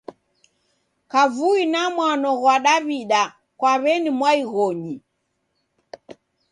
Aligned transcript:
Kavui 1.11 1.61
na 1.73 1.81
mwano 1.95 2.29
ghwa 2.39 2.55
Daw'ida 2.65 3.23
kwa 3.59 3.73
w'eni 3.81 4.09
mwaighonyi. 4.17 4.95